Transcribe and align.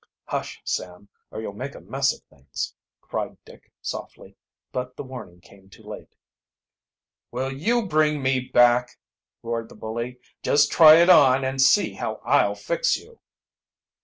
"Hush, 0.25 0.59
Sam, 0.65 1.09
or 1.29 1.41
you'll 1.41 1.53
make 1.53 1.75
a 1.75 1.79
mess 1.79 2.11
of 2.11 2.23
things!" 2.23 2.73
cried 3.01 3.37
Dick 3.45 3.71
softly, 3.83 4.35
but 4.71 4.95
the 4.97 5.03
warning 5.03 5.41
came 5.41 5.69
too 5.69 5.83
late. 5.83 6.15
"Will 7.29 7.53
you 7.53 7.85
bring 7.85 8.19
me 8.23 8.39
back?" 8.39 8.97
roared 9.43 9.69
the 9.69 9.75
bully. 9.75 10.19
"Just 10.41 10.71
try 10.71 10.95
it 10.95 11.09
on 11.11 11.45
and 11.45 11.61
see 11.61 11.93
how 11.93 12.15
I'll 12.25 12.55
fix 12.55 12.97
you." 12.97 13.19